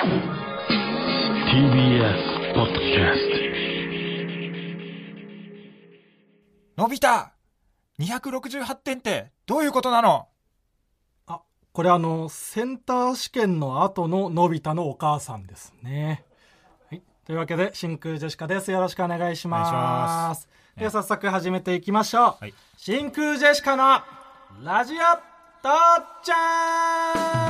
[0.00, 0.14] TBS
[2.54, 3.18] ポッドキャス
[6.76, 7.08] のび太
[7.98, 10.28] !268 点ってどういうことなの？
[11.26, 11.40] あ、
[11.72, 16.24] これあの、センター試験の後ののび太のお母さんですね。
[16.88, 17.02] はい。
[17.26, 18.70] というわけで、真空ジェシカです。
[18.70, 19.68] よろしくお願いします。
[19.70, 22.22] お願いしますでは早速始めていきましょう。
[22.38, 24.00] はい真空ジェシカの
[24.62, 25.02] ラジオ父
[26.22, 27.47] ちゃん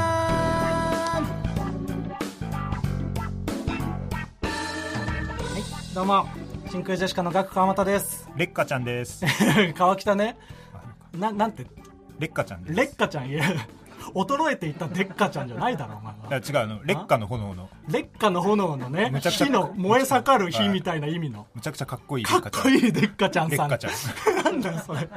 [5.98, 6.28] どうも。
[6.70, 8.30] 真空ジェシカのガク川又です。
[8.36, 9.24] レッカちゃんです。
[9.74, 10.38] 川北ね。
[11.12, 11.66] な、なんて、
[12.20, 12.76] レッカちゃんです。
[12.76, 13.42] レッカちゃん、いや、
[14.14, 16.46] 衰えていったデッカちゃんじゃないだろ、お前は。
[16.46, 16.66] 違うあ？
[16.66, 21.46] の、劣化の炎の、烈火の炎のね火の燃え盛る火みたいな意味の。
[21.54, 22.42] むちゃくちゃかっこいいレかっ。
[22.50, 23.68] こいいデッカちゃんさん。
[23.68, 23.92] レッカちゃん。
[24.44, 25.08] なんだよそれ。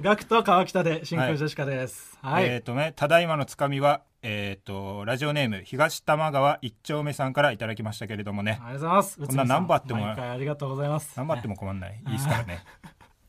[0.00, 2.18] ガクと川北で真空ジェシカです。
[2.22, 9.18] はい、えっ、とね、ただいまのつかみは、えっ、と、ラジオネーム、東玉川一丁目さんからいただきましたけれどもね、ありがとうございます。
[9.18, 11.16] こんな何本あってもありがとうございます。
[11.16, 12.02] 頑張っても困んない。
[12.06, 12.64] いいですからね。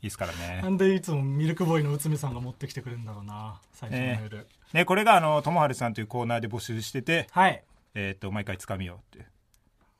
[0.07, 0.69] ですからなね。
[0.69, 7.63] んでいつもミルクボーイの内海さんが持ってきてくれるんだろうな最初のメール、ね、これがあの、ともはるさんというコーナーで募集してて、はい。
[7.93, 9.25] えっ、と、毎回つかみをって。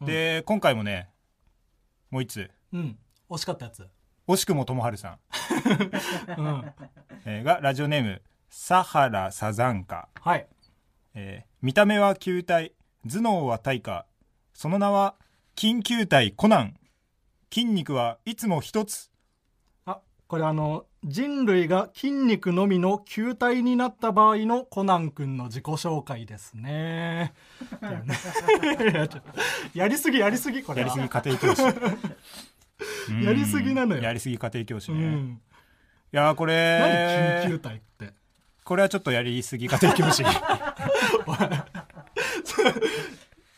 [0.02, 1.10] で、今回もね、
[2.12, 2.98] もう一つ、うん。
[3.30, 3.88] 惜しかったやつ。
[4.28, 5.20] 惜しくもともはるさん、
[6.38, 6.74] うん。
[7.26, 10.10] えーが、ラジオネーム、サハラサザンカ。
[10.22, 10.48] はい。
[11.14, 12.74] えー見た目は球体
[13.10, 14.06] 頭脳は対価
[14.54, 15.16] その名は
[15.56, 16.78] 緊急体コナン。
[17.52, 19.10] 筋肉はいつも一つ。
[19.10, 19.17] あ
[20.28, 27.34] これあの人類が筋肉のみの球体になった場合のコナン君の自己紹介ですね。
[29.74, 30.88] やりすぎやりすぎこれは。
[30.90, 31.62] やりすぎ家庭教師。
[33.10, 34.02] う んやりすぎなのよ。
[34.02, 35.42] やりすぎ家庭教師ね、いうん。
[36.12, 38.14] やーこ何れ緊急体って？
[38.66, 40.24] これはちょっとやりすぎ家庭教師。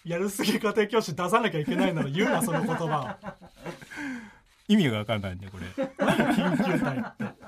[0.06, 3.10] やりすぎ家庭教師出さなきゃいけないなら言うなその言葉を
[4.70, 5.90] 意味が分からないんでこれ。
[5.98, 7.40] 何緊急体って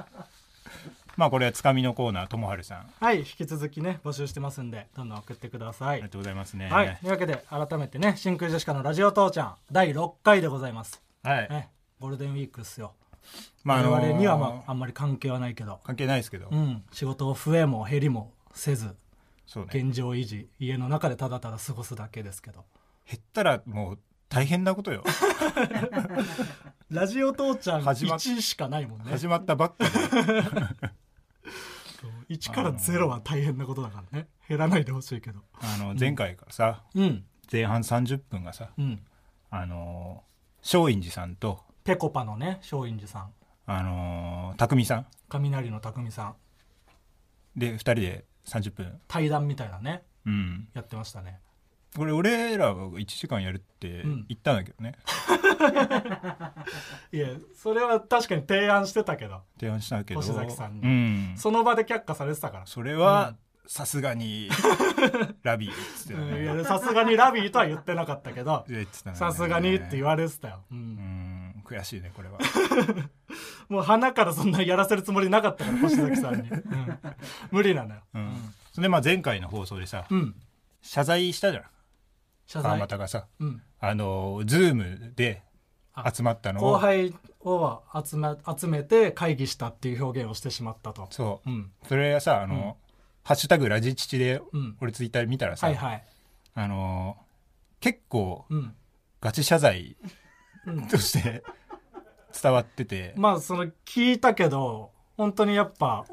[1.15, 2.77] まあこれはつかみのコーナーともはるさん。
[2.79, 5.97] あはい引き続きね募集してますんでどんどん送ってください。
[5.97, 6.67] りがとうございますね。
[6.69, 11.01] はいというわけで改めてね真空ジェシカのラジオ父ちゃん第6回でございます。
[11.23, 11.49] はい。
[11.49, 12.93] ねゴールデンウィークっすよ。
[13.63, 18.95] まああのー我々には、まあ、あんまり関係はないけど、関係ないですけど、うん、仕事を増えも減りもせず
[19.45, 19.69] そうね。
[19.73, 22.63] 現状維持家の中でただただ過ごすだけですけど。
[23.05, 23.99] 減ったらもう
[24.31, 25.03] 大変なことよ。
[26.89, 29.11] ラジオ父ちゃん始まっ1しかないもんね。
[29.11, 29.91] 始まったばっかで
[32.29, 34.29] 1 から0は大変なことだからね。
[34.47, 35.41] 減らないでほしいけど。
[35.59, 37.25] あの前回からさ、うん。
[37.51, 39.05] 前半30分がさうん。
[39.49, 40.31] あのー
[40.63, 43.33] 松陰寺さんとぺこぱのね松陰寺さん。
[43.65, 45.07] あのー匠さん。
[45.27, 46.35] 雷の匠さん。
[47.59, 49.01] で2人で30分。
[49.09, 50.03] 対談みたいなね。
[50.25, 50.69] うん。
[50.73, 51.41] やってましたね
[51.96, 54.25] これ俺らが1時間やるってうん。
[54.29, 54.96] 言ったんだけどね、
[57.12, 59.41] いやそれは確かに提案してたけど。
[59.59, 60.22] 提案したけど。
[60.22, 60.81] 星崎さんに。
[60.81, 62.66] うん、その場で却下されてたから。
[62.66, 63.35] それは
[63.68, 64.50] さすがに
[65.44, 68.66] ラビーっつってたさすがにラビーとは言ってなかったけど
[69.13, 70.96] さすがにって言われてたよ、う、うん。
[70.96, 72.40] ん悔しいねこれは。
[73.69, 77.00] もうハナからそんなやらせるつもりなかったから星崎さんに、うん。
[77.52, 80.35] 無理なのよ、うん、それでまあ前回の放送でさうん、
[80.81, 81.63] 謝罪したじゃん
[82.47, 85.44] 川又がさうん、あのズームで
[85.94, 86.72] あ集まったのを。
[86.74, 91.50] 後輩を集め集めて会議したっていう表現をしてしまったと、そう。
[91.50, 92.78] うん、それはさあの、
[93.24, 94.78] ハッシュタグラジチチでうん。
[94.81, 96.03] 俺ツイッター見たらさ、はいはい、
[96.56, 97.17] あの
[97.79, 98.73] 結構うん。
[99.20, 99.96] ガチ謝罪
[100.66, 101.44] うん、 として
[102.41, 106.05] 伝わってて、まあその聞いたけど本当にやっぱ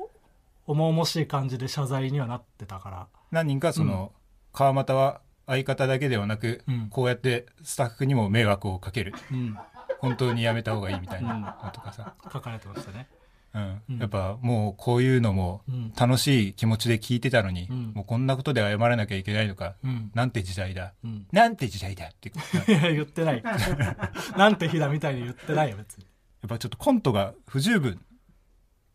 [0.66, 3.08] 重々しい感じで謝罪にはなってたから。
[3.30, 4.12] 何人かその、
[4.52, 6.88] 川又は相方だけではなく、うん。
[6.90, 9.14] こうやってスタッフにも迷惑をかける。
[9.32, 9.56] うん。
[9.98, 13.08] 本当にやめた方がいいみたいなのとかさ、書かれてましたね。
[13.54, 13.82] うん。
[13.88, 13.98] うん。
[13.98, 17.92] やっぱもうこういうのもうん楽しい気持ちで聞いてたのに、うん。
[17.94, 20.10] もうこんなことで謝らなきゃいけないのか、うん。
[20.14, 21.26] なんて時代だ、うん。
[21.32, 22.28] なんて時代だって。
[22.28, 22.32] い
[22.70, 23.42] や言ってない。
[24.36, 26.04] なんて日だみたいに言ってないよ別に。
[26.42, 27.98] やっぱちょっとコントが不十分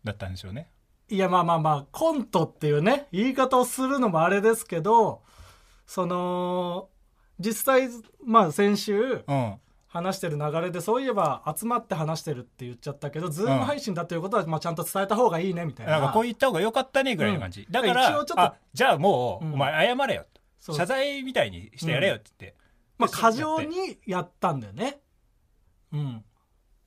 [0.04, 0.70] だったんですよね。
[1.10, 5.22] いやまあまあまあコントっていうね言い方をするのもあれですけど
[5.86, 6.90] その
[7.40, 7.90] 実際
[8.26, 9.56] まあ先週うん。
[9.94, 16.00] 話してる流れでそういえば集まって話してるって言っちゃったけどズーム配信だということは、まあ、ちゃんと伝えた方がいいねみたいな。
[16.00, 17.72] なんかこう言った方が良かったねぐらいの感じ、うん。
[17.72, 19.54] だから一応ちょっとあじゃあもう、うん。
[19.54, 20.26] お前謝れよ
[20.60, 22.58] 謝罪みたいにしてやれよって言って、
[22.98, 24.98] まあで過剰にやったんだよね。
[25.92, 26.24] うん。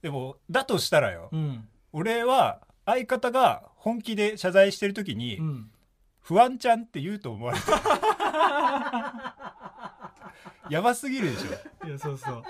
[0.02, 1.68] でもだとしたらよ、うん。
[1.92, 5.70] 俺は相方が本気で謝罪してる時に、うん。
[6.22, 7.76] 不安ちゃんって言うと思われてる
[10.70, 11.86] やばすぎるでしょ。
[11.86, 12.42] いやそうそう。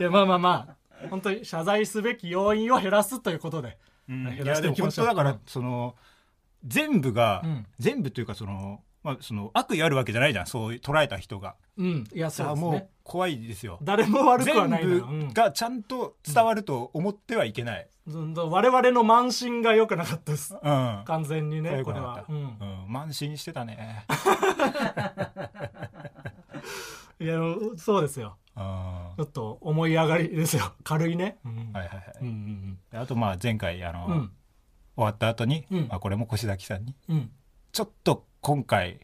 [0.00, 0.76] いやまあまあまあ。
[1.08, 3.78] 本当に謝罪すべき要因を減らすということで。
[4.08, 4.24] うん。
[4.36, 5.06] 減らしていきましょう。
[5.06, 5.96] 本当だから、うんその
[6.64, 7.66] 全部が、うん。
[7.78, 10.46] 全部というかその,、まあ、その悪意あるわけじゃないじゃん。
[10.46, 11.56] そういう捉えた人が。
[11.78, 12.04] うん。
[12.14, 12.60] いやそうですね。
[12.60, 13.78] もう怖いですよ。
[13.82, 20.54] 誰も悪くは全ないのよ、部がちゃんと伝わると思ってはいけない、うん、我々の慢心が良くなかったです。
[20.54, 21.02] うん。
[21.06, 22.36] 完全にねよこれは、うん。
[22.36, 22.52] うん、
[22.94, 24.04] 慢心してたね。
[27.18, 27.38] いや
[27.76, 28.36] そうですよ。
[28.54, 30.74] あちょっと思い上がりですよ。
[30.84, 31.72] 軽いね、うん。
[31.72, 32.78] はいはいはい、うんうん。
[32.90, 34.30] であとまあ前回あの、うん。
[34.96, 35.88] 終わった後に、うん。
[35.88, 36.94] まあ、これも越崎さんに。
[37.08, 37.30] うん。
[37.72, 39.00] ちょっと今回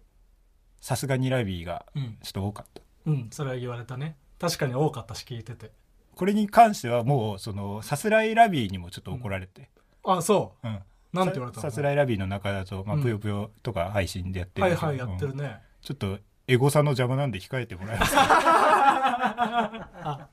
[0.81, 2.19] さすがにラビーがうん。
[2.23, 4.17] ちょっと多かった、うんそれは言われたね。
[4.39, 5.71] 確かに多かったし聞いてて。
[6.15, 9.69] これに関してはもうそのさすらいラビーにもちょっと怒られて、
[10.05, 10.69] あそう。
[10.69, 10.75] ん。
[10.75, 11.63] うなんて言われたの？
[11.63, 13.03] さすらいラビーの中だと、まあ、うん。
[13.03, 15.39] ぷよぷよとか配信でやってるんですけどはいはいやってるうん。
[15.39, 16.19] ね、ちょっと
[16.49, 20.29] エゴサの邪魔なんで控えてもらえますか？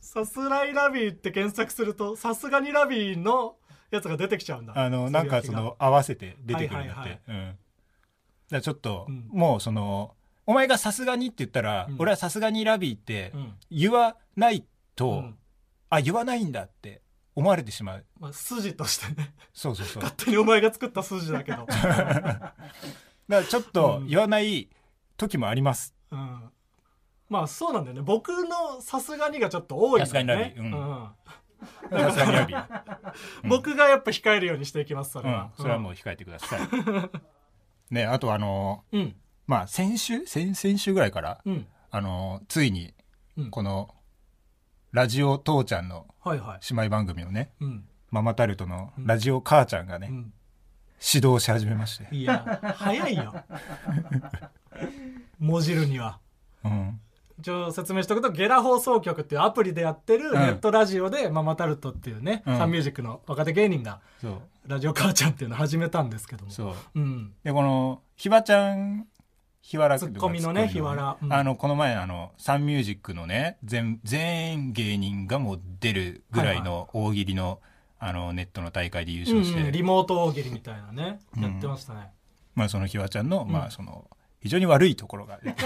[0.00, 3.56] さすらいラビーって検索するとさすがにラビーの
[3.90, 4.72] やつが出てきちゃうんだ。
[4.76, 7.20] あのなんかその合わせて出てくるんだって、はいはい。
[7.28, 7.56] うん、
[8.50, 9.28] だちょっと、うん。
[9.30, 10.14] もうその
[10.46, 11.96] お前がさすがにって言ったら、うん。
[11.98, 13.54] 俺はさすがにラビーってうん。
[13.70, 14.64] 言わない
[14.96, 15.38] と、うん。
[15.90, 17.02] あ言わないんだって
[17.36, 18.04] 思われてしまう。
[18.20, 19.34] まあ、筋としてね。
[19.52, 20.02] そうそうそう。
[20.02, 21.66] だか勝手にお前が作った筋だけど、
[23.28, 24.06] らちょっとうん。
[24.06, 24.68] 言わない
[25.16, 26.50] 時もあります、うん、
[27.28, 28.02] まあそうなんだよね。
[28.02, 30.58] 僕のさすがにがちょっと多いさすがにラビー。
[30.58, 30.64] うん。
[30.72, 32.00] うん。
[32.00, 32.66] さすがにラビー、
[33.44, 33.50] うん。
[33.50, 35.34] 僕がやっぱ控えるようにしていきますそれうん。
[35.34, 36.60] は、、それはもう控えてください、
[37.90, 39.16] ねあとあのうん。
[39.46, 40.26] まあ先週？
[40.26, 41.66] 先先週ぐらいからうん。
[41.90, 42.94] あのついに
[43.36, 43.50] うん。
[43.50, 43.94] この
[44.92, 46.74] ラジオ父ちゃんのはいはい。
[46.74, 50.32] 姉妹番組のねうん、ママタルトのラジオ母ちゃんがね、うん、
[51.14, 53.34] 指導し始めまして、いや早いよ。
[55.38, 56.20] もじるには。
[56.64, 57.00] うん、
[57.38, 60.34] 一応説明しておくとゲラ放送局っていうアプリでやってるん。
[60.34, 62.58] ネットラジオで、ママタルトっていうね、うん。
[62.58, 64.40] サンミュージックの若手芸人がそう。
[64.66, 66.50] ラジオ母ちゃんっていうのを始めたんですけども。
[66.50, 66.74] そう。
[66.94, 67.32] うん。
[67.42, 69.06] でこのひばちゃん
[69.60, 71.16] ひわらツッコミのねツッコミひわら。
[71.20, 71.32] うん。
[71.32, 77.60] あのこの前あのサンミュージックのね全全芸人がもう出るぐらいの大喜利の,、
[77.98, 81.42] あのネットの大会で優勝して、うんうんリモート大喜利みたいなね、うん。
[81.42, 82.10] やってましたね。
[82.54, 84.08] まあそのひわちゃんの、んまあその
[84.44, 85.56] 非常に悪いところがね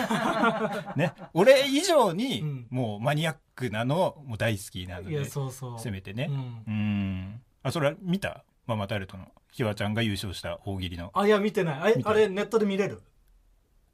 [0.95, 1.13] ね。
[1.35, 2.67] 俺以上にうん。
[2.71, 5.81] もうマニアックなのもう大好きなのでそうそう。
[5.81, 6.29] せめてね。
[6.31, 6.37] うん。
[6.67, 7.41] うん。
[7.65, 8.45] あそれは見た？
[8.69, 11.11] ママタルトのひわちゃんが優勝した大喜利の。
[11.13, 12.03] あいや見てない。
[12.05, 13.03] あれネットで見れる？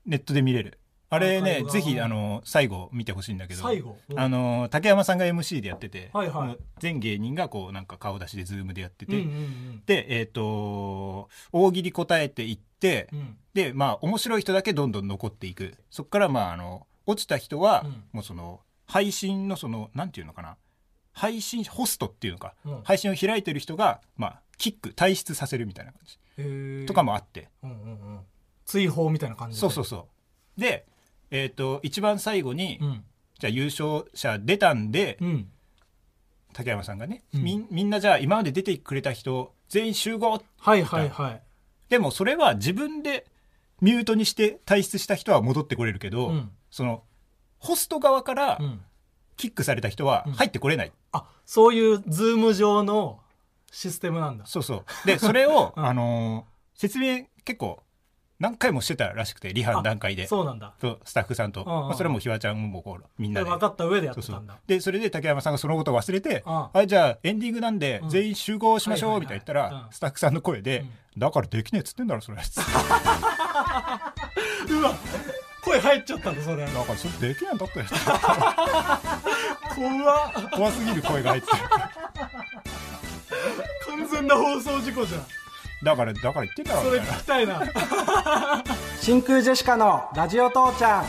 [0.05, 0.79] ネットで見れる。
[1.11, 3.63] あれねぜひあの最後見てほしいんだけど。
[3.63, 3.97] 最後？
[4.11, 6.59] うんあの竹山さんが MC でやってて、はいはい。
[6.81, 12.74] 全芸人がこうなんか顔出しでズームでやってて、うんうんでえっ、と大喜利答えていって、
[13.13, 13.37] うんうん。
[13.55, 15.75] でまあ面白い人だけどんどん残っていく。
[15.91, 18.05] そこからまああの落ちた人は、うん。
[18.12, 20.57] もうその配信のそのなんていうのかな。
[21.12, 22.83] 配信ホストっていうのか、うん。
[22.83, 27.49] 配信を開いてる人がまあキック退出させるみたいな感じ、とかもあって。
[27.62, 28.21] うんうんうん。
[28.64, 29.61] 追放みたいな感じで。
[29.61, 30.09] そうそうそ
[30.57, 30.61] う。
[30.61, 30.87] で
[31.31, 33.05] えっ、と一番最後に、うん。
[33.38, 35.49] じゃあ優勝者出たんで、うん。
[36.53, 37.43] 竹山さんがね、うん。
[37.43, 41.43] みんみんなじゃあ今まで出てくれた人全員集合はいはいはい
[41.95, 43.25] でもそれは自分で
[43.81, 46.51] ミュートにして退出した人は戻ってこれるけど、うん。
[46.69, 47.05] その
[47.61, 48.81] ホスト側からうん。
[49.37, 53.21] キックされた人はうん入ってこれない、あそういうズーム上の
[53.71, 54.47] システムなんだ。
[54.47, 55.07] そうそう。
[55.07, 55.87] でそれを、 うん。
[55.87, 57.81] あのー説明結構
[58.41, 60.26] 何回もしてたらしくてリハの段階で。
[60.26, 60.75] そうなんだ。
[60.81, 63.49] そうスタッフさんと、うんうんまあ、それもひわちゃんもこうみんなで。
[63.49, 64.59] 分かった上でやってたんだ。
[64.67, 66.53] でそれで竹山さんがそのことを忘れて「うん。
[66.53, 68.09] はいじゃあエンディングなんでうん。
[68.11, 69.87] 全員集合しましょう」はいみたいな言ったはいはいうん。
[69.87, 72.38] らスタッフさんの声でうん「だからできねえっつってんだろそれ」
[74.69, 74.95] うわ
[75.62, 76.64] 声入っちゃったんだそれ。
[76.67, 77.81] だからそれできないんだって。
[79.75, 80.50] 怖っ。
[80.53, 81.57] 怖すぎる声が入ってる。
[83.87, 85.23] 完全な放送事故じゃん
[85.85, 87.62] だからだから言ってんだろそれみたいな聞きたいな。
[89.00, 91.05] 真空ジェシカのラジオ父ちゃん。
[91.05, 91.09] は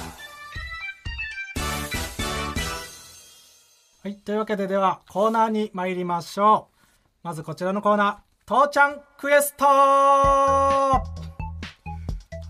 [4.10, 6.76] いというわけでではコーナーに参りましょう。
[7.24, 9.66] まずこちらのコーナー父ちゃんクエスト。
[9.66, 11.02] は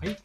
[0.02, 0.16] い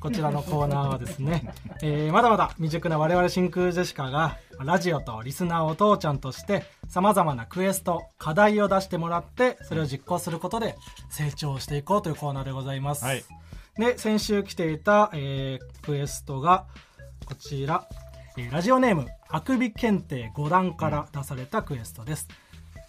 [0.00, 10.76] こちらのコーナーはですね、えーまだまだ未熟な我々真空ジェシカがラジオとリスナーを父ちゃんとしてさまざまなクエスト課題を出してもらってそれを実行することで
[11.10, 13.24] 成長していこうというコーナーでございます、はい。
[13.76, 16.66] で先週来ていた、えークエストが
[17.24, 17.88] こちら、
[18.36, 22.28] えーラジオネームあくび検定5段から出されたクエストです、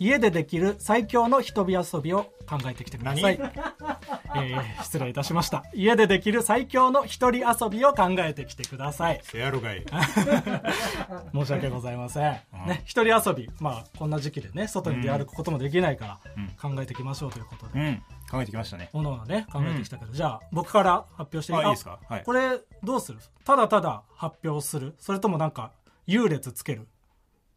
[0.04, 5.64] 家でできる最強の一人遊びを考えてきてください、えー失礼いたしました。
[5.74, 9.22] 家でできる最強の一人遊びを考えてきてください。
[9.24, 9.86] せやろがい。
[11.34, 12.32] 申し訳ございません、
[12.68, 16.20] ね、一人遊びまあこんな時期でね外に出歩くこともできないから
[16.62, 18.04] 考えていきましょうということで、うん。
[18.30, 18.90] 考えてきましたね。
[18.92, 22.00] おのおのね考えてきたけど、じゃあ僕から発表してあいいですか？
[22.10, 22.24] はい。
[22.24, 23.20] これどうする？
[23.46, 24.96] ただただ発表する？
[25.00, 25.72] それともなんか
[26.08, 26.88] 優劣つける？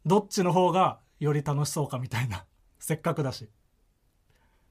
[0.05, 2.45] どっちの方がより楽しそうかみたいな。
[2.79, 3.49] せっかくだし。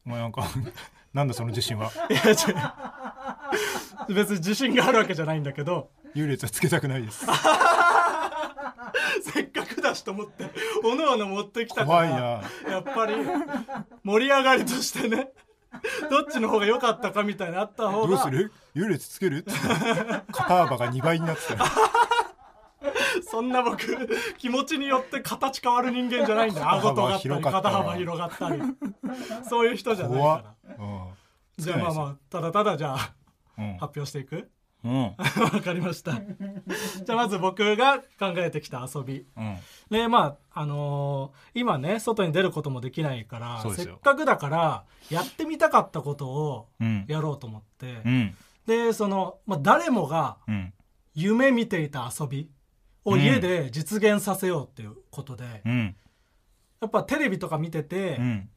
[0.05, 0.43] お前なんか
[1.13, 1.91] なんだその自信は。
[2.09, 2.21] いや
[4.09, 5.89] 別に自信があるわけじゃないんだけど。
[6.13, 7.25] 優劣はつけたくないです。
[9.21, 10.49] せっかくだしと思って
[10.83, 12.71] おのおの持ってきたから怖いな。
[12.71, 13.15] やっぱり
[14.03, 15.31] 盛り上がりとしてね
[16.09, 18.07] どっちの方が良かったかみたいなのあった方が。
[18.07, 18.51] どうする？
[18.73, 19.39] 優劣つける？
[19.39, 19.51] って。
[20.31, 21.53] 肩幅が2倍になってた。
[21.55, 21.59] よ
[23.29, 23.79] そんな僕
[24.37, 26.61] 気持ちによって形変わる人間じゃないんだ。
[26.61, 28.61] よ顎尖ったり肩肩幅幅広がったり。
[29.49, 30.75] そういう人じゃないから。
[30.77, 31.09] うん。
[31.57, 33.13] じゃあまあまあただただじゃあ
[33.57, 33.77] うん。
[33.77, 34.49] 発表していく？
[34.83, 35.03] うん。
[35.03, 36.11] わかりました。
[36.13, 39.25] じゃあまず僕が考えてきた遊び。
[39.35, 39.57] うん。
[39.89, 47.05] でまああのー今ね外に出ることもできないからせっかくだからやってみたかったことをうん。
[47.07, 48.35] やろうと思って、うん。
[48.67, 50.71] でその、まあ、誰もがうん。
[51.17, 52.49] 夢見ていた遊び
[53.05, 55.95] を家で実現させようっていうことで、うん。
[56.81, 58.49] やっぱテレビとか見てて、うん。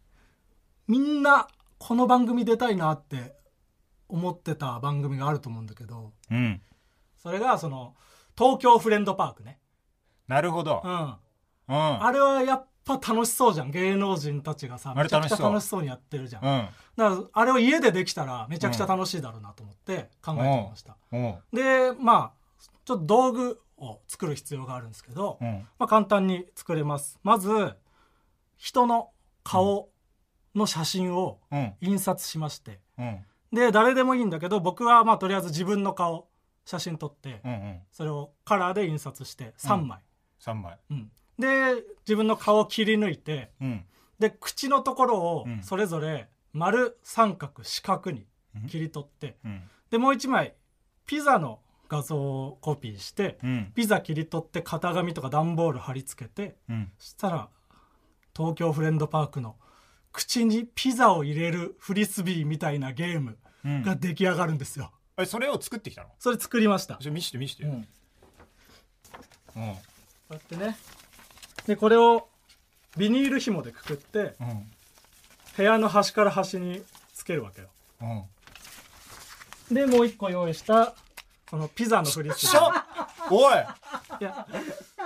[0.89, 1.47] みんな
[1.79, 3.37] この番組出たいなって
[4.09, 6.61] 思ってた番組があると思うんだけどうん。
[7.17, 7.95] それがその
[8.37, 9.59] 東京フレンドパークね、
[10.29, 10.81] なるほど。
[10.85, 10.97] うん、う
[11.75, 12.05] ん。
[12.05, 13.71] あれはやっぱ楽しそうじゃん。
[13.71, 16.69] 芸能人たちがさめちゃくちゃ楽しそうにやってるじゃん、うん。
[16.97, 21.35] だからあれを家でできたらめちゃくちゃ楽しいだろうなと思って考えてみました、うん。
[21.53, 22.33] でまあ
[22.85, 25.67] ちょっと道具を作る必要があるんですけど、うん。
[25.79, 27.19] まあ、簡単に作れます。
[27.23, 27.75] まず
[28.57, 29.11] 人の
[29.45, 29.89] 顔
[30.55, 31.75] の写真をうん。
[31.81, 32.81] 印刷しまして。
[32.99, 33.25] うん。
[33.53, 36.29] で誰でもいいんだけど僕はまあとりあえず自分の顔
[36.67, 37.81] 写真撮ってうんうん。
[37.93, 40.01] それをカラーで印刷して3枚、
[40.41, 40.79] 3枚。
[40.91, 41.11] うん。
[41.39, 43.85] で自分の顔を切り抜いてうん。
[44.19, 45.63] で口のところをうん。
[45.63, 48.27] それぞれ丸三角四角に
[48.69, 49.63] 切り取ってうん。
[49.91, 50.55] でもう一枚
[51.07, 53.73] ピザの画像をコピーしてうん。
[53.75, 56.93] ピザ切り取って型紙とか段ボール貼り付けてうん。
[56.99, 57.49] そしたら
[58.37, 59.57] 東京フレンドパークの
[60.13, 63.83] 口にピザを入れるフリスビーみたいなゲームうん。
[63.83, 64.93] が出来上がるんですよ。
[65.17, 66.09] えそれを作ってきたの？
[66.21, 66.99] それ作りました。
[67.11, 67.65] 見して見して。
[67.65, 67.71] うん。
[67.71, 67.79] うん。
[69.73, 69.77] う
[70.31, 70.77] やってね。
[71.67, 72.29] で、これを
[72.97, 74.71] ビニール紐でくくってうん。
[75.57, 77.69] 部屋の端から端につけるわけよ。
[79.71, 79.75] うん。
[79.75, 80.95] で、もう一個用意した
[81.51, 82.73] このピザのフリスビー。
[83.31, 83.55] おい。
[84.21, 84.47] いや、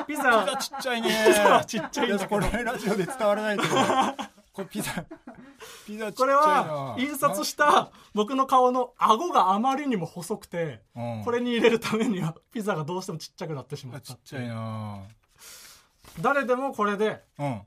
[0.07, 1.25] ピピザザちっちゃいね。
[1.27, 2.29] ピザはちっちゃいんだけど。
[2.29, 3.75] これラジオで伝わらないけど
[4.53, 5.05] これピザ
[5.87, 6.37] ピザちっちゃいな。
[6.37, 11.23] は印刷した僕の顔の顎があまりにも細くて、うん。
[11.25, 15.03] これに入れるためにはピザがどうしてもちっちゃくなってしまったあちっちゃいな。
[16.21, 17.63] 誰でもこれでうん。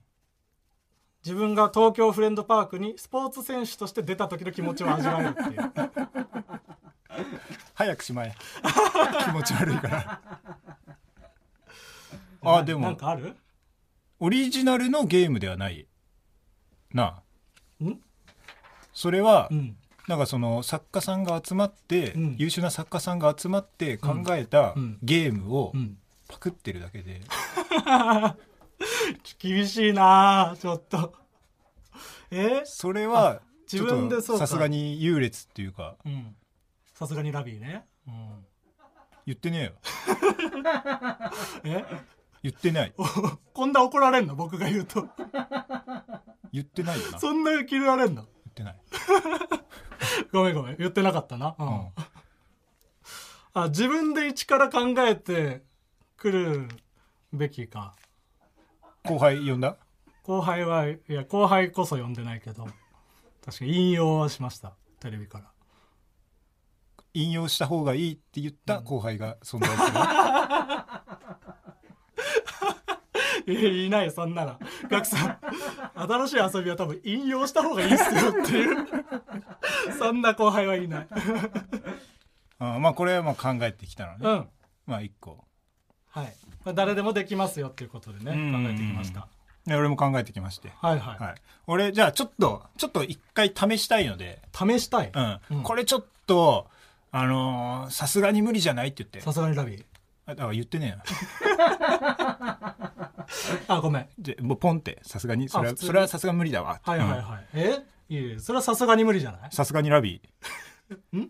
[1.24, 5.72] 自分が東京フレンドパークにスポーツ選手として出た時の気持ちを味わえるっていう
[7.76, 8.34] 早くしまえ。
[9.26, 10.22] 気持ち悪いから。
[12.58, 13.36] あでなんもかある？
[14.20, 15.88] オリジナルのゲームではない。
[16.94, 17.22] な
[17.82, 17.84] あ。
[17.84, 18.00] ん？
[18.94, 19.78] それは、うん。
[20.08, 22.36] なんかその作家さんが集まって、うん。
[22.38, 24.98] 優秀な作家さんが集まって考えたうん。
[25.04, 25.98] ゲームをうん。
[26.28, 27.22] パクってるだけで、
[29.38, 31.14] 厳しいなあちょっと。
[32.32, 32.62] え？
[32.66, 33.42] それは
[33.72, 35.98] 自分でさすがに優劣っていうか。
[36.06, 36.36] うん
[36.96, 38.46] さすがにラビーね、うん、
[39.28, 39.74] 言ってねえよ。
[41.66, 41.86] え？
[42.42, 42.94] 言ってない。
[43.54, 44.36] こんな怒られんの？
[44.36, 45.08] 僕が言うと。
[46.54, 47.12] 言ってないよな。
[47.12, 48.24] 言そんな切られんの？
[48.24, 48.78] ってない、
[50.32, 50.78] ごめんごめん。
[50.78, 51.68] 言ってなかったな、うん。
[51.68, 51.90] うん。
[53.54, 55.64] あ自分で一から考えて
[56.16, 56.68] くる
[57.34, 57.94] べきか。
[59.04, 59.76] 後輩呼んだ？
[60.24, 62.68] 後輩はいや後輩こそ呼んでないけど。
[63.44, 64.74] 確かに引用はしました。
[65.02, 65.52] テレビから
[67.16, 69.76] 引用した方がいいって言った後輩が存在す
[73.48, 75.38] る、 いやいないそんならガクさん
[75.96, 78.88] 新しい遊びは多分引用した方がいいっすよっていう。
[79.98, 81.08] そんな後輩はいない。
[82.60, 84.50] あ うんまあこれはまあ考えてきたのね、うん。
[84.86, 85.46] まあ一個。
[86.10, 86.36] はい。
[86.64, 88.52] まあ誰でもできますよっていうことでねうん。
[88.66, 89.28] 考えてきました。
[89.66, 90.72] で俺も考えてきまして。
[90.76, 91.36] はいはい、はい。
[91.68, 94.42] 俺じゃあちょっとちょっと一回試したいので。
[94.54, 95.12] 試したい。
[95.14, 95.64] うん、うん。
[95.64, 96.68] これちょっと
[97.12, 99.22] あのーさすがに無理じゃないって言って。
[99.22, 99.86] さすがにラビー。
[100.28, 102.76] あだから言ってねえな
[103.68, 104.10] あごめん。
[104.18, 105.00] でもうポンって。
[105.04, 105.48] さすがに。
[105.50, 106.80] それはそれはさすが無理だわ。
[106.84, 107.84] はいはいはい、え？
[108.08, 109.52] いえそれはさすがに無理じゃない？
[109.52, 111.30] さすがにラビー。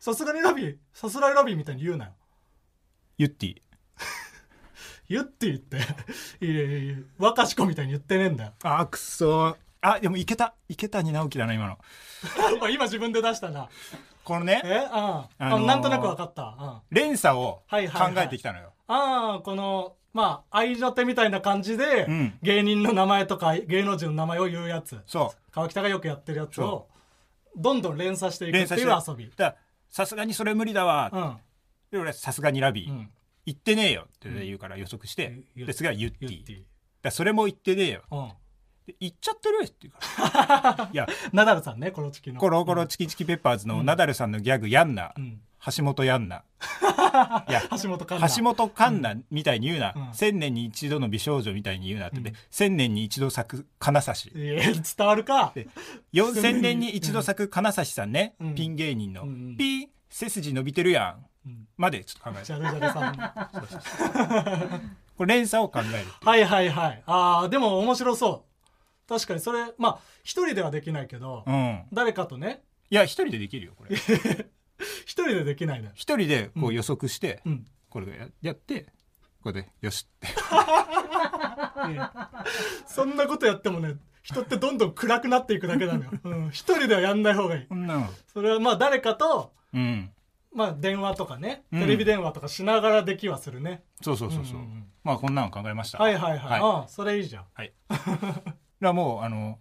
[0.00, 0.76] さすがにラビー？
[0.94, 2.12] さすらいラビーみたいに言うなよ。
[3.18, 3.56] ユッティ
[5.08, 5.76] 言って 言って。
[6.44, 8.52] いやいや若し子みたいに言ってねえんだよ。
[8.62, 10.54] あーくそあでもいけた。
[10.68, 11.78] 池谷直樹だな今の。
[12.70, 13.68] 今自分で出したな
[14.26, 14.88] このねえ？
[14.90, 15.66] ああ、あのー。
[15.66, 18.26] なんとなく分かった、うん、連鎖を考はいはいはい。
[18.26, 22.38] えてきたのよ、ああこのまあ愛女手みたいな感じで、うん。
[22.42, 24.98] 芸人の名前とか芸能人の名前を言うやつ。
[25.06, 26.88] そ川北がよくやってるやつを
[27.54, 29.30] そどんどん連鎖していうくっていう遊び。
[29.88, 31.36] さすがにそれ無理だわ、うん。
[31.92, 33.10] で俺さすがにラビー、うん。
[33.46, 34.08] 言ってねえよ。
[34.08, 35.66] って言うから予測して、うん。
[35.66, 36.32] で次はユッティ。
[36.32, 36.62] ユッティ。
[37.02, 38.02] だそれも言ってねえよ。
[38.10, 38.30] うん
[38.86, 40.90] で言っちゃってるって言うから。
[40.92, 41.06] いや。
[41.32, 45.40] ナダルさんねコロチキのコロコロチキチキペッパーズのナダルさんのギャグやんな、うん。
[45.76, 46.44] 橋本やんな。
[47.48, 48.38] いや、橋本環奈。
[48.38, 50.14] 橋本環奈みたいに言うな、うん。
[50.14, 52.20] 千年に一度の美少女みたいに言うなって。
[52.20, 54.32] 言って、千年に一度咲く金指。
[54.34, 55.52] 伝わるか。
[55.54, 55.66] で
[56.12, 56.90] 4000年に。
[56.90, 58.54] 一度咲く金指さんね、うん。
[58.54, 59.56] ピン芸人の、うんうん。
[59.56, 61.68] ピー背筋伸びてるやん、うん。
[61.76, 62.92] までちょっと考えるジャルジャル
[64.68, 64.96] さん。
[65.16, 67.02] これ連鎖を考えるはいはいはい。
[67.06, 68.55] ああでも面白そう
[69.08, 71.82] 確かにそれまあ一人ではできないけど、うん。
[71.92, 72.62] 誰かとね。
[72.90, 73.96] いや一人でできるよこれ。
[75.04, 75.92] 一人でできないのよ。
[75.94, 77.66] 一人でこう予測して、うん。
[77.88, 78.86] これややって
[79.42, 80.28] これでよしって。
[82.86, 87.66] そんなことやってもね人ってどんどん暗くなっていくだけなのよ、 うん、一人ではやんない方がいい。
[87.68, 90.10] そんそれはまあ誰かとうん。
[90.52, 91.80] まあ電話とかねうん。
[91.80, 94.90] テレビ電話とかしながらできはするね、そうそうそうそう、うんうんうん。
[95.04, 95.98] まあこんなの考えました。
[95.98, 96.60] はいはいはい、はい。
[96.60, 97.44] ああそれいいじゃん。
[97.54, 97.72] はい。
[98.80, 99.58] らもう、あの、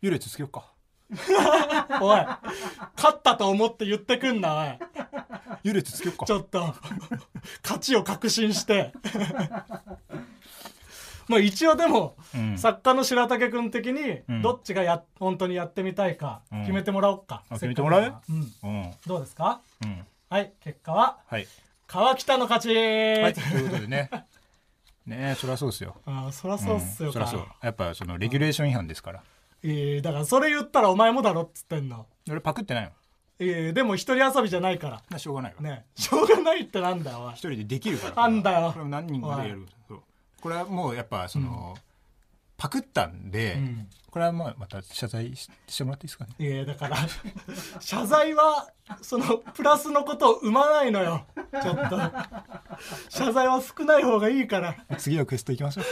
[0.00, 0.72] 優劣つけようか。
[2.02, 2.20] おい
[2.96, 4.78] 勝ったと思って言ってくんなおい
[5.62, 6.32] 優劣つけようかち。
[6.34, 6.74] ょっと
[7.62, 8.92] 勝ちを確信して
[11.28, 18.22] まあ一応でも、うん作家の白竹君的にうんどっちがや本当にやってみたいかうん決めてもらおうか、あせっかく決めてもらう？
[18.28, 18.94] うん、うん。
[19.06, 19.60] どうですか？
[19.82, 20.06] うん。
[20.28, 21.46] はい結果ははい。
[21.86, 23.34] 川北の勝ち、はい。
[23.34, 24.10] ということでね。
[25.08, 25.96] ねえ、そりゃそうですよ。
[26.04, 27.46] ああそりゃそうっすよそりゃそう。
[27.62, 29.22] やっぱそのレギュレーション違反ですから。
[29.62, 32.90] いやだからそれ言ったらお前もだろっつってんの俺パクってないの。
[33.46, 35.62] いやでも一人遊びじゃないからまあしょうがないわ。
[35.62, 38.14] ねしょうがないってなんだよおい一人でできるから。
[38.14, 39.66] なんだよこれも何人かでやる。
[39.88, 40.00] そう
[40.40, 41.76] これはもうやっぱその、
[42.56, 46.46] パクったんで、うんこれはまあまた謝罪ししてもらっていいですかね？
[46.46, 46.96] いやだから
[47.80, 48.70] 謝罪は
[49.02, 51.26] そのプラスのことを生まないのよ
[51.62, 51.98] ちょっと
[53.08, 55.84] 謝罪は少ない方がいいから次のクエスト行きましょう。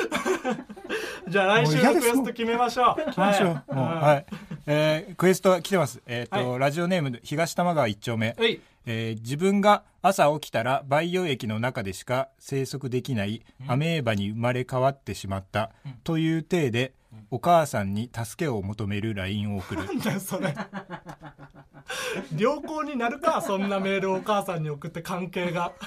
[1.30, 3.74] じゃあ来週のクエスト決めましょう行きましょう。
[3.74, 4.26] もうはい。
[4.66, 6.00] えークエスト来てます。
[6.06, 8.34] えっ、と、はラジオネーム東玉川一丁目。
[8.38, 15.72] はいえー自分が朝起きたら培養液の中でしか生息できないアメーバに生まれ変わってしまった
[16.04, 16.92] という体で
[17.30, 19.84] お母さんに助けを求める LINE を送る。
[19.84, 20.54] なんだよそれ。
[22.36, 25.72] 良好になるかそんなメールをお母さんに送って関係が。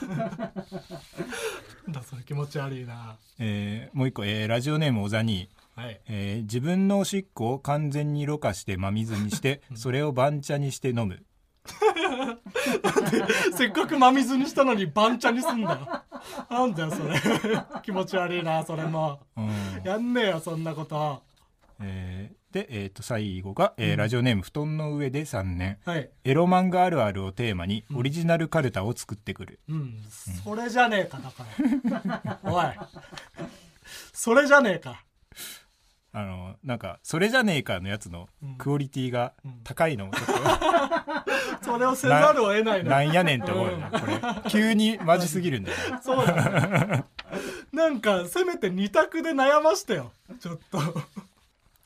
[1.86, 3.18] なんだそれ気持ち悪いな。
[3.40, 6.00] えーもう一個、えーラジオネームおざに、はい。
[6.08, 11.24] えー自分のおしっこを完全にろ過して真水にしてそれを番茶にして飲む
[13.56, 15.74] せっかく真水にしたのに番茶にすんだ。
[15.74, 16.04] よ
[16.50, 17.16] なんだよそれ。
[17.84, 19.20] 気持ち悪いなそれも。
[19.38, 19.50] うん。
[19.84, 21.24] やんねえよそんなこと。
[21.82, 25.78] えーで、えー、と最後が、えーラジオネーム布団の上で3年。
[25.86, 26.10] はい。
[26.24, 30.04] エロ漫画あるあるをテーマにオリジナルカルタを作ってくる、うん。
[30.44, 31.46] それじゃねえかだか
[32.44, 32.76] らおい。
[34.14, 35.04] それじゃねえか
[36.12, 40.34] あのなんかそれじゃねえかのやつのクオリティが高いのもちょっと、
[41.62, 44.20] それをせざるを得ないのなんやねんって思うよねこれ。
[44.50, 45.78] 急にマジすぎるんだよ。
[45.78, 47.06] ね そうだね。
[47.72, 50.12] なんかせめて二択で悩ましてよ。
[50.40, 50.80] ちょっと。
[50.80, 51.04] こ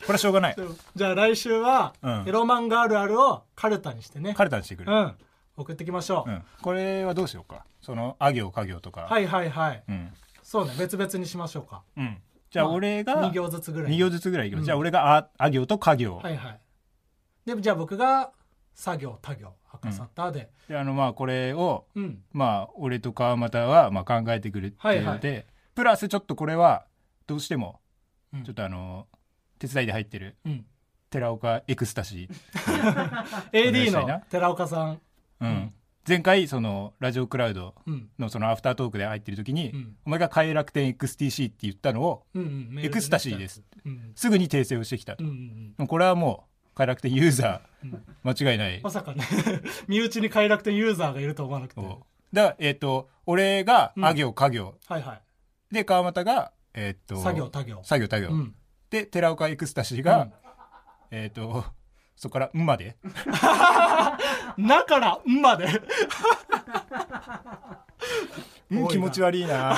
[0.07, 0.55] れはしょうがない。
[0.95, 2.23] じゃあ来週は、うん。
[2.27, 4.33] エロ漫画あるあるをカルタにしてね。
[4.33, 4.97] カルタにしてくる、うん。
[4.99, 5.15] うん
[5.55, 7.65] 送ってきましょう、これはどうしようか。
[7.81, 9.01] そのあ行か行とか。
[9.01, 9.83] はいはいはい。
[9.87, 11.83] うん、そうね別々にしましょうか。
[11.97, 12.17] うん、
[12.53, 13.91] じゃあまあ俺が2行ずつぐらい。
[13.91, 16.59] 二行ずつぐらいいきます、じゃあ俺がああ行とか行、はいはい。
[17.45, 18.31] でじゃあ僕が
[18.75, 26.85] 作業他行赤サッターでであのまあこれをうん、まあ俺と川又はまあ考えてくるっていうので、プラスちょっとこれは
[27.25, 27.79] どうしても
[28.31, 28.43] うん。
[28.43, 29.07] ちょっとあの
[29.57, 30.65] 手伝いで入ってるうん、
[31.09, 32.29] 寺岡エクスタシ
[33.51, 34.17] AD お願いしたいな。
[34.19, 34.93] の寺岡さん。
[34.93, 34.99] ー、
[35.41, 35.73] うん
[36.07, 38.09] 前回そのラジオクラウドうん。
[38.19, 39.95] のそのアフタートークで入ってる時に、うん。
[40.05, 42.23] お前が快楽天 XTC って言ったのを
[42.77, 43.63] エクスタシーです。
[43.85, 44.11] うん。
[44.15, 45.73] すぐに訂正をしてきた、うんうんうん。
[45.77, 49.23] もうこれはもう快楽天ユーザー間違いない、まさかね。
[49.87, 51.81] 身内に快楽天ユーザーがいると思わなくて。
[51.81, 51.99] だか
[52.33, 54.05] らえっ、と俺がうん。
[54.05, 54.75] あ行か行。
[54.87, 55.21] はいはい。
[55.73, 57.81] で川又がえっ、とさ行た行。
[57.83, 58.07] 作業
[58.89, 60.33] で寺岡エクスタシーが、うん。
[61.11, 61.63] えっ、と
[62.15, 62.97] そこから「ん」まで。
[63.03, 65.81] だから「ん」まで。
[68.71, 69.75] うん気持ち悪いな。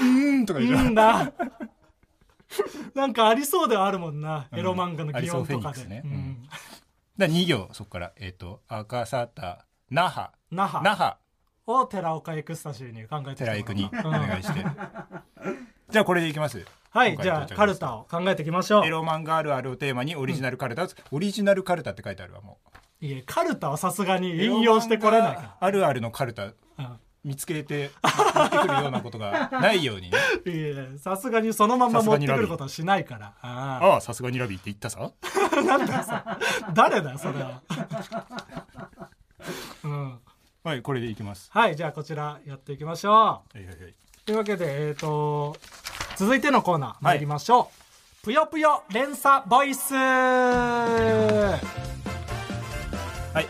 [0.00, 1.32] うんとか言うじゃん。
[2.94, 6.02] なんかありそうではあるもんな、エロ漫画の擬音とかで、ね。
[6.04, 6.48] うん。
[7.16, 8.12] だ2行そこから。
[8.16, 9.58] えっ、とあかさた
[9.90, 10.30] な は。
[10.50, 10.82] 那覇。
[10.84, 11.16] 那覇。
[11.66, 14.12] を寺岡エクスタシーに考えて寺井君におうん。
[14.12, 14.64] 願いして。
[15.90, 18.86] じゃあこれでいきますはいじゃあカルタを考えていきましょう。
[18.86, 22.58] エロ漫画あるあるをテーマにオリジナルカルタを、オリジナルカルタって書いてあるわも
[23.00, 23.06] う。
[23.06, 26.98] いえカルタはさすがに引用してこれないかあるあるのカルタら、うん。
[27.24, 30.18] 見つけて持ってくるようなことがないようにね。
[30.98, 33.34] さすがにそのまま持ってくることはしないから。
[33.40, 34.00] ああ。
[34.00, 35.12] さすがにラビーって言ったさ？
[36.74, 37.62] 誰だよそれは、
[39.84, 40.18] うん、
[40.64, 41.48] はいこれでいきます。
[41.52, 43.76] はいじゃあこちらやっていきましょはいはいはい。
[43.76, 43.94] う
[44.24, 45.56] というわけでえっ、と
[46.16, 47.70] 続いてのコーナー参りましょ
[48.22, 49.94] う、ぷよぷよ連鎖ボイス。
[49.94, 51.58] は
[53.40, 53.46] い、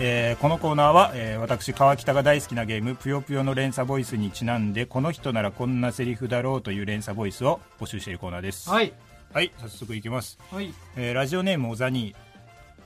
[0.00, 8.70] えーこのコーナーは、えー私川北が大好きなゲーム「ぷよぷよ」の連鎖ボイスにちなんでこの人ならこんなセリフだろうという連鎖ボイスを募集しているコーナーです。
[8.70, 8.94] はい。
[9.34, 10.72] はい早速いきます、はい。
[10.96, 12.16] えーラジオネーム小ザニー、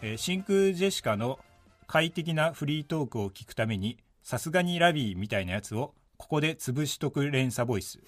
[0.03, 1.39] えー真空ジェシカの
[1.87, 7.99] 快適なフリートークを聞くためにさすがにラビーみたいなやつをここで潰しとく連鎖ボイス。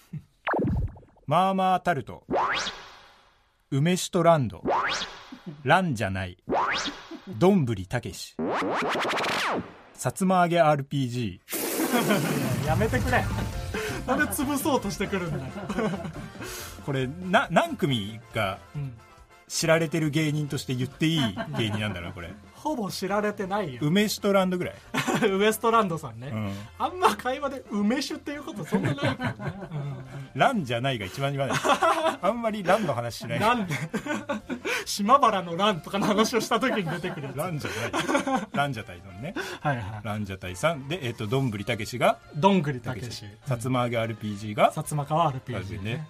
[1.27, 2.25] まあまあタルト。
[3.71, 4.63] 梅酒とランド。
[5.65, 6.37] ランじゃない。
[7.27, 8.37] どんぶりたけし。
[9.95, 11.41] さつま揚げ RPG
[12.67, 13.25] やめてくれ。
[14.07, 15.53] なんで潰そうとしてくるんだよ、
[16.85, 18.93] これな何組がうん、
[19.49, 21.21] 知られてる芸人として言っていい
[21.57, 24.75] 芸人なんだろうこれほぼ知られてないよ梅酒とランドぐらい、
[25.29, 29.55] ウエストランドさんね、うん、あんま会話で梅酒っていうことそんなないからね、
[30.35, 31.59] ランじゃないが一番言わない。
[32.23, 33.39] あんまりランの話しない。
[33.39, 33.75] うん、なんで
[34.85, 38.43] 島原の乱とかの話をした時に出てくるランじゃない。
[38.55, 39.35] ランジャタイのね。
[39.61, 39.85] はいはい。
[40.05, 40.87] ランジャタイさん。
[40.89, 42.19] でえっ、とどんぶりたけしが？
[42.37, 43.25] どんぐりたけし。
[43.45, 45.95] さつま揚げ RPG が、薩摩川 RPG ね。
[45.95, 46.09] ね。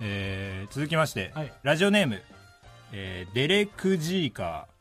[0.00, 1.52] えー続きまして、はい。
[1.62, 2.22] ラジオネーム、
[2.92, 4.71] えーデレク・ジーカー、うん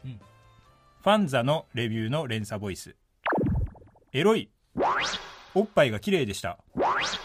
[1.01, 2.95] ファンザのレビューの連鎖ボイス。
[4.13, 4.51] エロい。
[5.55, 6.59] おっぱいが綺麗でした。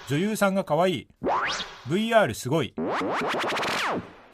[0.08, 1.08] 女優さんが可愛い。
[1.86, 2.72] VR すごい。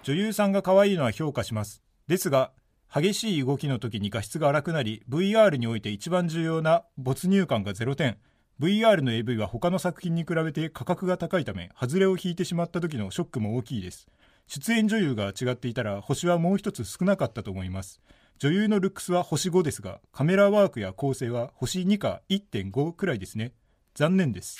[0.04, 1.82] 女優さんが可愛いのは評価します。
[2.06, 2.52] ですが
[2.94, 8.18] 激しい動きの時に画質が荒くなり VR において一番重要な没入感が0点。
[8.60, 14.06] VR の AV は他の作品に比べて価格が高いため外れを引いてしまった時のショックも大きいです。
[14.46, 18.00] 出演女優が違っていたら星はもう一つ少なかったと思います。
[18.38, 23.52] 女優のルックスは星5ですがカメラワークや構成は星2か1.5くらいですね。
[23.94, 24.58] 残念です。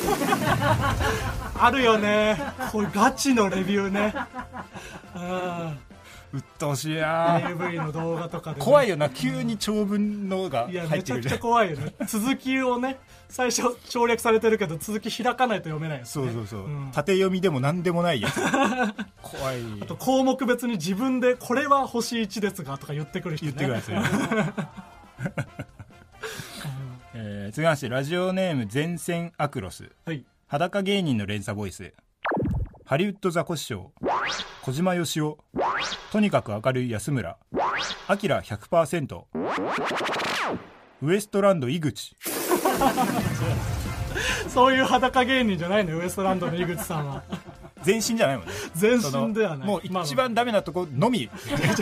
[1.58, 2.38] あるよね。
[2.72, 4.14] これガチのレビューね。
[5.14, 5.89] うん
[6.32, 9.10] うっとうしいな AV の動画とかでね、怖いよな。
[9.10, 11.24] 急に長文のがいや入ってくる。
[11.24, 11.92] めちゃくちゃ怖いよね。
[12.06, 16.90] 続きをね最初省略されてるけど続き開かないと読めないね、そうそうそう、ん。
[16.92, 18.40] 縦読みでも何でもないやつ。
[19.22, 19.58] 怖い。
[19.80, 23.94] あと項目別に自分でこれは星1ですがとか言ってくる人言ねってください、
[27.14, 29.90] えー続きましてラジオネーム前線アクロス。
[30.04, 30.24] はい。
[30.46, 31.92] 裸芸人の連鎖ボイス
[32.90, 33.90] ハリウッドザコシショウ
[34.62, 35.38] 小島よしお
[36.10, 37.36] とにかく明るい安村
[38.08, 39.22] アキラ100%
[41.00, 42.16] ウエストランド井口。
[44.48, 47.22] そういう裸芸人じゃないのウエストランドの井口さんは。
[47.82, 48.52] 全身じゃないもんね。
[48.74, 49.68] 全身ではない。
[49.68, 51.28] もうまあ一番ダメなとこのみ。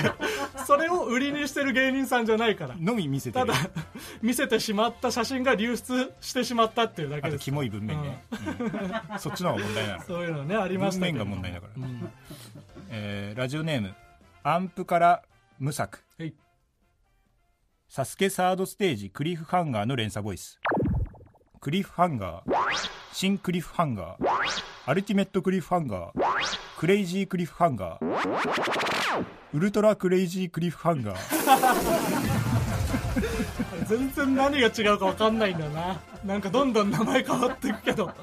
[0.67, 2.77] それを売りにしてる芸人さんじゃないから。
[2.79, 3.59] のみ見せてるただ
[4.23, 7.35] 見せてしまった写真が流出してしまったっていうだけです。
[7.35, 8.25] あとキモい文面ね、
[9.11, 9.19] うん。
[9.19, 10.03] そっちの方が問題なの。
[10.07, 11.25] そういうのねありましたけど。
[11.25, 12.13] 文面が問題だから、うん。
[12.91, 13.95] えーラジオネーム
[14.43, 15.23] アンプから
[15.59, 16.03] 無作。
[16.19, 16.35] はい。
[17.89, 20.61] サスケサードステージクリフハンガーの連鎖ボイス
[21.61, 22.55] クリフハンガー
[23.13, 24.29] 新クリフハンガー
[24.87, 31.19] アルティメットクリフハンガークレイジークリフハンガーウルトラクレイジークリフハンガー。
[33.89, 35.99] 全然何が違うか分かんないんだよな。
[36.25, 38.13] なんかどんどん名前変わっていくけど。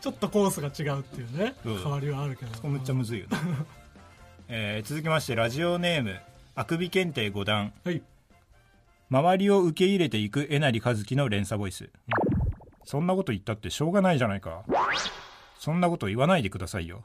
[0.00, 1.54] ちょっとコースが違うっていうね。
[1.62, 2.52] 変わりはあるけど。
[2.58, 3.36] これめっちゃむずいよね、
[4.48, 6.18] えー続きましてラジオネーム
[6.54, 7.74] あくび検定5段。
[7.84, 8.02] はい
[9.10, 11.90] 周りを受け入れていくえなりかずきの連鎖ボイス、
[12.84, 14.62] そんなこと言ったってしょうがないじゃないか。
[15.58, 17.02] そんなこと言わないでくださいよ。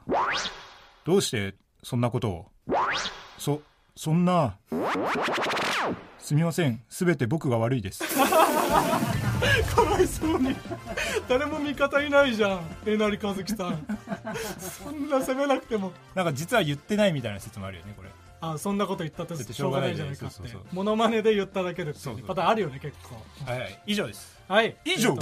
[1.04, 2.46] どうしてそんなことを？
[3.38, 3.60] そ
[3.96, 4.56] そんな。
[6.18, 6.80] すみません。
[6.88, 8.04] すべて僕が悪いです。
[9.74, 10.54] かわいそうに。
[11.28, 12.60] 誰も味方いないじゃん。
[12.86, 13.84] えなりかずきさん。
[14.60, 15.92] そんな責めなくても。
[16.14, 18.10] なんか実は言ってないみたいな説もあるよねこれ
[18.52, 20.34] あそんなこと言ったってしょうがないじゃないかって。
[20.34, 20.74] そうそうそう。
[20.74, 21.90] モノマネで言っただけで。
[21.90, 23.16] ってパターンあるよね結構。
[23.50, 24.36] はい、はい、以上です。
[24.48, 24.76] はい。
[24.84, 25.16] 以上。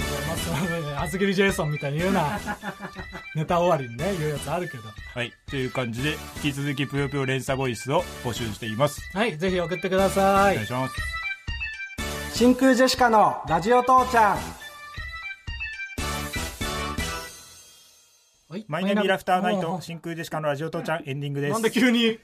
[0.97, 2.39] 厚切りジェイソンみたいに言うな。
[3.35, 4.83] ネタ終わりにね言うやつあるけど。
[5.13, 5.33] はい。
[5.49, 6.11] という感じで
[6.43, 9.01] 引き続きぷよぷよ連鎖ボイスを募集しています。
[9.13, 9.37] はい。
[9.37, 10.53] ぜひ送ってください。
[10.53, 10.95] お願いします。
[12.33, 14.64] 真空ジェシカのラジオ父ちゃん
[18.67, 21.53] マイナビラフターナイおト真空ジェシカのラジオ父ちゃんエンディングです。
[21.53, 22.19] なんで急に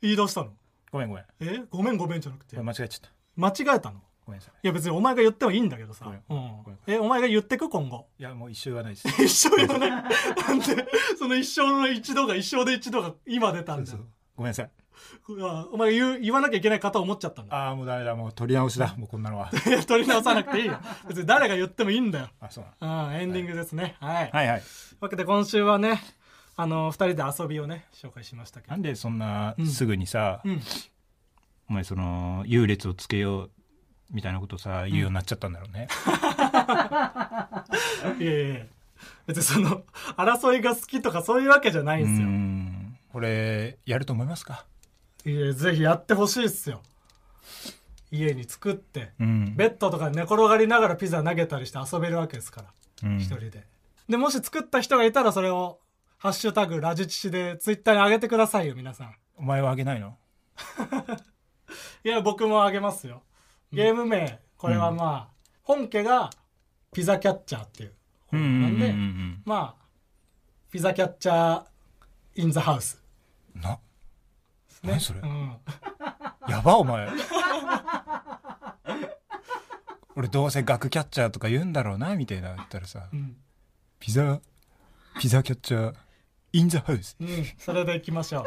[0.00, 0.50] 言い出したの？
[0.90, 1.24] ごめんごめん。
[1.24, 1.62] こえ？
[1.70, 2.56] ごめんごめんじゃなくて。
[2.56, 3.10] れ間違えちゃった。
[3.36, 4.00] 間違えたの？
[4.24, 4.54] ごめんなさい。
[4.62, 6.50] いや別にお前が言ってもいいんだけどさ、うん。
[6.86, 8.06] えお前が言ってく今後？
[8.18, 9.08] いやもう一生言わないです。
[9.22, 9.90] 一生言わない。
[9.90, 9.98] な
[10.54, 10.86] んで？
[11.18, 13.98] その一生の一度が一生で一度が今出たんだよ。
[14.36, 14.66] ごめんなさい。
[14.66, 14.70] あ
[15.72, 17.56] お前が言う言わなきゃいけない方思っちゃったんだ。
[17.56, 18.94] ああもうダメだもう取り直しだ。
[18.98, 19.50] もうこんなのは。
[19.66, 20.78] いや取り直さなくていいよ。
[21.08, 22.28] 別に誰が言ってもいいんだよ。
[22.40, 23.96] あそうなうんエンディングですね。
[24.00, 24.62] はい、のはいはい。
[25.00, 26.00] わけで今週はね
[26.56, 28.72] あの二人で遊びをね紹介しましたけど。
[28.72, 30.60] なんでそんなすぐにさ、うん。
[31.70, 33.50] お前その優劣をつけよう
[34.10, 35.88] みたいなことさ言うようになっちゃったんだろうね、
[38.20, 38.60] いやいや
[39.26, 39.84] 別にその
[40.16, 42.26] 争いが好きとかそういうわけじゃないんうですよ。
[42.28, 42.98] ん。
[43.10, 44.66] これやると思いますか？
[45.24, 46.82] いやぜひやってほしいっすよ。
[48.10, 49.56] 家に作って、うん。
[49.56, 52.62] ベッドとかに寝転がりながらピザ投げたりして遊べるわけですか
[53.02, 53.08] ら。
[53.08, 53.18] うん。
[53.18, 53.66] 一人で。
[54.08, 55.78] でもし作った人がいたらそれを
[56.18, 59.14] 「ハッシュタグラジチシ」でツイッターに上げてくださいよ皆さん。
[59.36, 60.18] お前はあげないの？
[62.04, 63.22] いや僕もあげますよ。
[63.72, 64.40] ゲーム名。
[64.58, 66.30] これはまあ、本家が
[66.92, 67.94] ピザキャッチャーっていう。
[68.26, 69.82] 本なんで、んまあ
[70.70, 71.64] ピザキャッチャー
[72.34, 73.02] インザハウス。
[73.54, 73.78] な
[74.82, 74.92] ね。
[74.92, 75.20] 何それ。
[75.20, 75.56] うん。
[76.48, 77.08] やばお前。
[80.14, 83.36] 俺どうせガクキャッチャーとか言うんだろうなみたいな言ったらさ、ん。
[83.98, 84.40] ピザ
[85.18, 85.94] ピザキャッチャー
[86.52, 88.44] インザハウスうんそれでいきましょ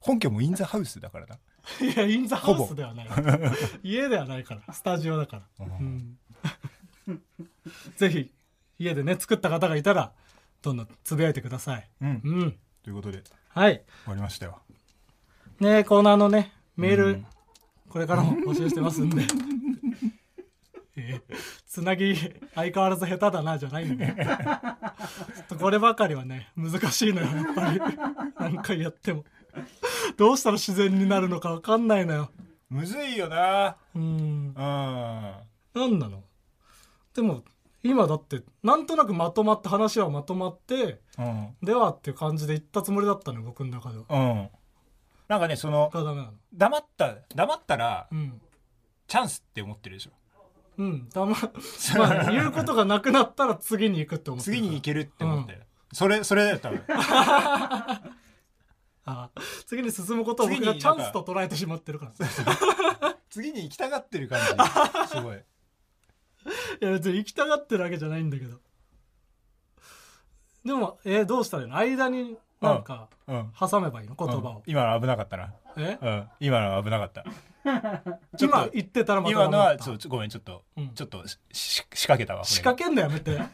[0.00, 1.38] 本家もインザハウスだからな。
[1.80, 3.06] ういやインザハウスではない。
[3.84, 4.72] 家ではないから。
[4.72, 5.42] スタジオだから、
[5.78, 6.18] うん。
[7.96, 8.32] ぜひ
[8.78, 10.12] 家でね作った方がいたら
[10.62, 11.88] どんどんつぶやいてください。
[12.00, 12.20] うん。
[12.24, 12.58] うん。
[12.82, 13.22] ということで。
[13.22, 13.82] 終はい。
[14.06, 14.58] わりましたよ。
[15.58, 17.26] ねコーナーのねメール、うん。
[17.88, 19.22] これからも募集してますんで。
[20.96, 21.36] えー
[21.66, 22.16] つなぎ
[22.56, 24.06] 相変わらず下手だなじゃないんで。
[24.06, 27.28] ちょっとこればかりはね難しいのよ。
[27.28, 27.80] やっぱり。
[28.38, 29.24] 何回やっても。
[30.16, 32.30] どうしたら自然になるのか分かんないのよ。
[32.70, 33.76] むずいよな。
[33.94, 34.02] うん。
[34.02, 34.06] う
[34.48, 34.54] ん。
[34.54, 36.24] 何なの？
[37.14, 37.44] でも
[37.82, 41.56] 今だってなんとなくまとまって話はまとまってうん。
[41.62, 44.04] ではっていう感じで言ったつもりだったのよ僕の中では。
[44.08, 44.50] うん。
[45.28, 45.90] なんかねその
[46.52, 48.40] 黙った黙ったらうん。
[49.06, 50.10] チャンスって思ってるでしょ。
[50.78, 51.08] うん。
[51.08, 51.36] だま
[51.98, 54.56] まあ言うことがなくなったら次に行くって思ってる。
[54.56, 55.62] 次に行けるって思ってる、
[55.92, 56.82] それそれだよ多分。
[59.04, 59.30] あ
[59.66, 62.12] 次に進むことを僕がチャンスと捉えてしまってるから。
[63.30, 64.46] 次に行きたがってる感じ。
[65.08, 65.42] すごい
[66.80, 68.58] いや別に行きたがってるわけじゃないんだけど。
[70.64, 71.76] でもえーどうしたらいいの？
[71.76, 74.14] 間になんかうん挟めばいいの？
[74.18, 75.54] 言葉を、今のは危なかったな。
[75.76, 75.98] え？
[76.00, 76.28] うん。
[76.40, 77.24] 今のは危なかった。
[78.40, 80.90] 今言ってたらまた今のはちょごめんちょっと、うん。
[80.94, 81.22] ちょっと
[81.52, 83.38] 仕掛けたわ仕掛けんのやめて。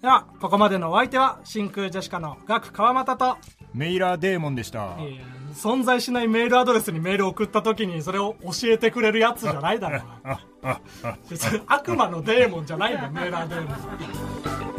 [0.00, 3.36] ではここまでのお相手は真空ジェシカのガク川又と
[3.72, 4.96] メイラーデーモンでした
[5.54, 10.00] 存在しないメールアドレスにメールを送った時にそれを教えてくれるやつじゃないだろう
[11.66, 14.71] 悪魔のデーモンじゃないんだメーラーデーモン